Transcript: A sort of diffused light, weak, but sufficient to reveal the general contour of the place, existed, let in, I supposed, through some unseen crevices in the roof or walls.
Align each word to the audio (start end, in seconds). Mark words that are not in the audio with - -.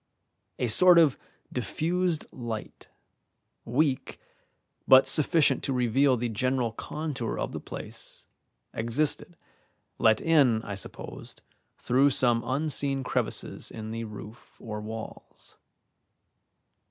A 0.57 0.67
sort 0.67 0.97
of 0.97 1.15
diffused 1.53 2.25
light, 2.31 2.87
weak, 3.65 4.19
but 4.87 5.07
sufficient 5.07 5.61
to 5.65 5.73
reveal 5.73 6.17
the 6.17 6.27
general 6.29 6.71
contour 6.71 7.37
of 7.37 7.51
the 7.51 7.59
place, 7.59 8.25
existed, 8.73 9.37
let 9.99 10.19
in, 10.19 10.63
I 10.63 10.73
supposed, 10.73 11.43
through 11.77 12.09
some 12.09 12.41
unseen 12.43 13.03
crevices 13.03 13.69
in 13.69 13.91
the 13.91 14.05
roof 14.05 14.59
or 14.59 14.81
walls. 14.81 15.57